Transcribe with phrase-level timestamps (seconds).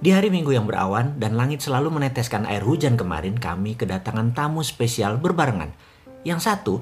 [0.00, 4.64] Di hari Minggu yang berawan dan langit selalu meneteskan air hujan kemarin, kami kedatangan tamu
[4.64, 5.76] spesial berbarengan.
[6.24, 6.80] Yang satu,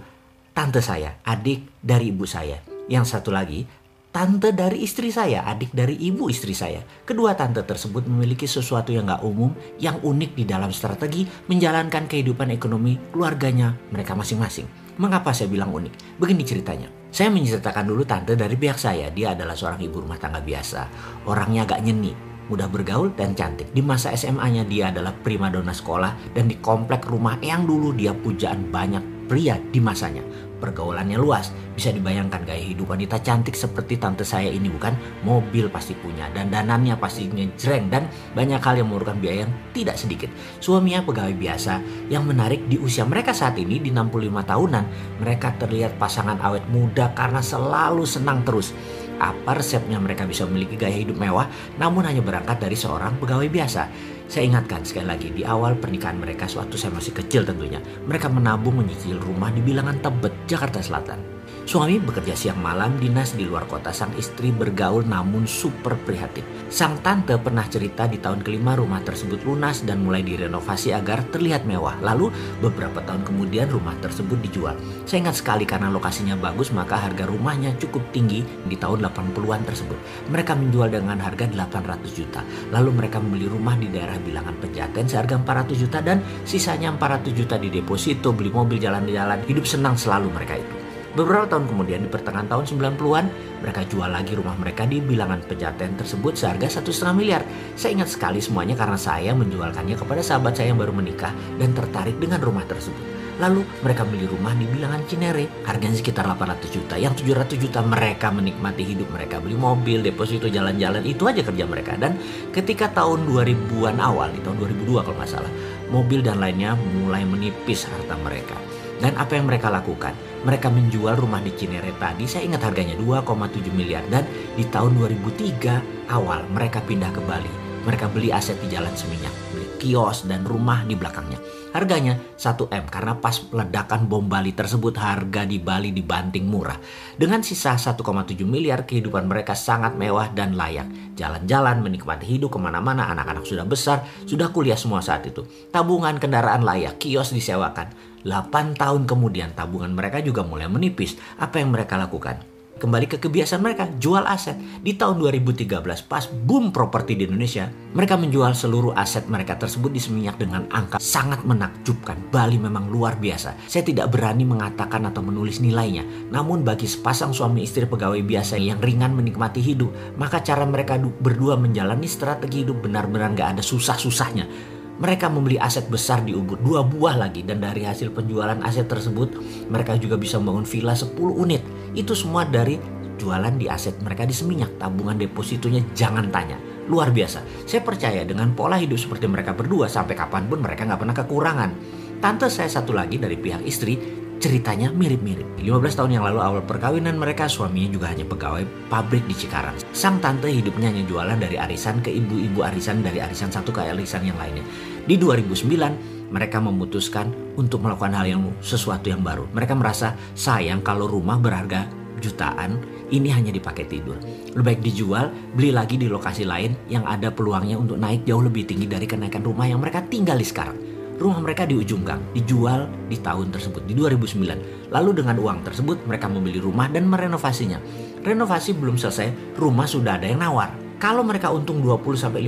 [0.55, 2.62] tante saya, adik dari ibu saya.
[2.86, 3.67] Yang satu lagi,
[4.15, 6.78] tante dari istri saya, adik dari ibu istri saya.
[7.02, 9.50] Kedua tante tersebut memiliki sesuatu yang gak umum,
[9.82, 14.71] yang unik di dalam strategi menjalankan kehidupan ekonomi keluarganya mereka masing-masing.
[15.03, 16.23] Mengapa saya bilang unik?
[16.23, 16.87] Begini ceritanya.
[17.11, 19.11] Saya menceritakan dulu tante dari pihak saya.
[19.11, 20.87] Dia adalah seorang ibu rumah tangga biasa.
[21.27, 23.71] Orangnya agak nyeni, mudah bergaul dan cantik.
[23.71, 28.72] Di masa SMA-nya dia adalah primadona sekolah dan di komplek rumah yang dulu dia pujaan
[28.72, 30.25] banyak pria di masanya.
[30.58, 34.91] Pergaulannya luas, bisa dibayangkan gaya hidup wanita cantik seperti tante saya ini bukan?
[35.22, 39.94] Mobil pasti punya, dan danannya pasti ngejreng dan banyak hal yang memerlukan biaya yang tidak
[39.94, 40.27] sedikit.
[40.58, 41.78] Suaminya pegawai biasa,
[42.10, 44.84] yang menarik di usia mereka saat ini di 65 tahunan,
[45.22, 48.74] mereka terlihat pasangan awet muda karena selalu senang terus.
[49.18, 53.82] Apa resepnya mereka bisa memiliki gaya hidup mewah namun hanya berangkat dari seorang pegawai biasa?
[54.28, 57.80] Saya ingatkan sekali lagi di awal pernikahan mereka suatu saya masih kecil tentunya.
[58.06, 61.38] Mereka menabung menyicil rumah di bilangan Tebet, Jakarta Selatan.
[61.69, 63.92] Suami bekerja siang malam dinas di luar kota.
[63.92, 66.41] Sang istri bergaul namun super prihatin.
[66.72, 71.69] Sang tante pernah cerita di tahun kelima rumah tersebut lunas dan mulai direnovasi agar terlihat
[71.69, 72.00] mewah.
[72.00, 72.33] Lalu
[72.64, 74.80] beberapa tahun kemudian rumah tersebut dijual.
[75.05, 79.98] Saya ingat sekali karena lokasinya bagus maka harga rumahnya cukup tinggi di tahun 80-an tersebut.
[80.33, 82.41] Mereka menjual dengan harga 800 juta.
[82.72, 87.61] Lalu mereka membeli rumah di daerah bilangan Pejaten seharga 400 juta dan sisanya 400 juta
[87.61, 89.44] di deposito, beli mobil jalan-jalan.
[89.44, 90.88] Hidup senang selalu mereka itu.
[91.17, 93.27] Beberapa tahun kemudian di pertengahan tahun 90-an,
[93.64, 97.42] mereka jual lagi rumah mereka di bilangan pejaten tersebut seharga satu setengah miliar.
[97.81, 102.20] Saya ingat sekali semuanya karena saya menjualkannya kepada sahabat saya yang baru menikah dan tertarik
[102.20, 103.19] dengan rumah tersebut.
[103.39, 106.95] Lalu mereka beli rumah di bilangan Cinere, harganya sekitar 800 juta.
[106.98, 111.95] Yang 700 juta mereka menikmati hidup mereka, beli mobil, deposito jalan-jalan, itu aja kerja mereka.
[111.95, 112.19] Dan
[112.51, 115.53] ketika tahun 2000-an awal, di tahun 2002 kalau nggak salah,
[115.86, 118.59] mobil dan lainnya mulai menipis harta mereka.
[118.98, 120.16] Dan apa yang mereka lakukan?
[120.42, 124.02] Mereka menjual rumah di Cinere tadi, saya ingat harganya 2,7 miliar.
[124.11, 124.27] Dan
[124.58, 127.52] di tahun 2003 awal mereka pindah ke Bali.
[127.86, 131.39] Mereka beli aset di Jalan Seminyak, beli kios dan rumah di belakangnya.
[131.71, 136.75] Harganya 1M karena pas ledakan bom Bali tersebut harga di Bali dibanting murah.
[137.15, 138.03] Dengan sisa 1,7
[138.43, 140.91] miliar kehidupan mereka sangat mewah dan layak.
[141.15, 145.47] Jalan-jalan, menikmati hidup ke mana-mana, anak-anak sudah besar, sudah kuliah semua saat itu.
[145.71, 147.94] Tabungan kendaraan layak, kios disewakan.
[148.27, 151.15] 8 tahun kemudian tabungan mereka juga mulai menipis.
[151.38, 152.48] Apa yang mereka lakukan?
[152.78, 154.55] Kembali ke kebiasaan mereka, jual aset.
[154.87, 159.99] Di tahun 2013 pas boom properti di Indonesia, mereka menjual seluruh aset mereka tersebut di
[159.99, 162.31] Seminyak dengan angka sangat menakjubkan.
[162.31, 163.59] Bali memang luar biasa.
[163.67, 166.06] Saya tidak berani mengatakan atau menulis nilainya.
[166.31, 171.59] Namun bagi sepasang suami istri pegawai biasa yang ringan menikmati hidup, maka cara mereka berdua
[171.59, 177.15] menjalani strategi hidup benar-benar gak ada susah-susahnya mereka membeli aset besar di Ubud, dua buah
[177.15, 177.47] lagi.
[177.47, 179.38] Dan dari hasil penjualan aset tersebut,
[179.71, 181.62] mereka juga bisa membangun villa 10 unit.
[181.93, 182.76] Itu semua dari
[183.19, 184.78] jualan di aset mereka di Seminyak.
[184.78, 186.56] Tabungan depositonya jangan tanya.
[186.88, 187.44] Luar biasa.
[187.69, 191.71] Saya percaya dengan pola hidup seperti mereka berdua, sampai kapan pun mereka nggak pernah kekurangan.
[192.19, 193.94] Tante saya satu lagi dari pihak istri
[194.38, 195.59] ceritanya mirip-mirip.
[195.59, 199.75] 15 tahun yang lalu awal perkawinan mereka suaminya juga hanya pegawai pabrik di Cikarang.
[199.91, 204.25] Sang tante hidupnya hanya jualan dari arisan ke ibu-ibu arisan dari arisan satu ke arisan
[204.25, 204.62] yang lainnya.
[205.05, 209.49] Di 2009 mereka memutuskan untuk melakukan hal yang sesuatu yang baru.
[209.53, 214.19] Mereka merasa sayang kalau rumah berharga jutaan ini hanya dipakai tidur.
[214.53, 218.69] Lebih baik dijual, beli lagi di lokasi lain yang ada peluangnya untuk naik jauh lebih
[218.69, 220.77] tinggi dari kenaikan rumah yang mereka tinggali sekarang.
[221.19, 224.94] Rumah mereka di ujung gang, dijual di tahun tersebut, di 2009.
[224.94, 227.83] Lalu dengan uang tersebut mereka membeli rumah dan merenovasinya.
[228.22, 230.71] Renovasi belum selesai, rumah sudah ada yang nawar.
[230.99, 232.38] Kalau mereka untung 20-50%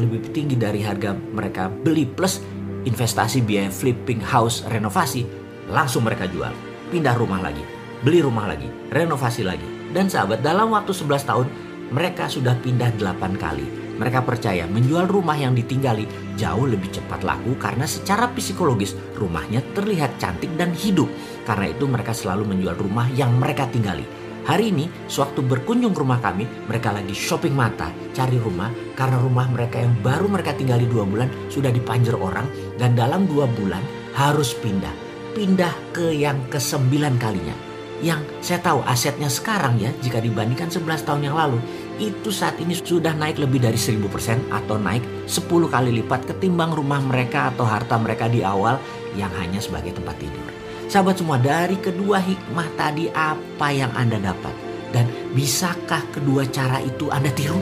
[0.00, 2.40] lebih tinggi dari harga mereka beli plus
[2.84, 5.26] investasi biaya flipping house renovasi,
[5.70, 6.52] langsung mereka jual.
[6.92, 7.64] Pindah rumah lagi,
[8.04, 9.64] beli rumah lagi, renovasi lagi.
[9.92, 11.46] Dan sahabat dalam waktu 11 tahun
[11.92, 16.08] mereka sudah pindah 8 kali mereka percaya menjual rumah yang ditinggali
[16.40, 21.06] jauh lebih cepat laku karena secara psikologis rumahnya terlihat cantik dan hidup.
[21.44, 24.02] Karena itu mereka selalu menjual rumah yang mereka tinggali.
[24.42, 29.46] Hari ini, sewaktu berkunjung ke rumah kami, mereka lagi shopping mata, cari rumah, karena rumah
[29.46, 33.78] mereka yang baru mereka tinggali dua bulan sudah dipanjer orang, dan dalam dua bulan
[34.18, 34.90] harus pindah.
[35.38, 37.54] Pindah ke yang kesembilan kalinya.
[38.02, 41.62] Yang saya tahu asetnya sekarang ya, jika dibandingkan 11 tahun yang lalu,
[42.02, 46.98] itu saat ini sudah naik lebih dari 1000% atau naik 10 kali lipat ketimbang rumah
[46.98, 48.74] mereka atau harta mereka di awal
[49.14, 50.61] yang hanya sebagai tempat tidur.
[50.92, 54.52] Sahabat semua, dari kedua hikmah tadi apa yang Anda dapat?
[54.92, 57.56] Dan bisakah kedua cara itu Anda tiru?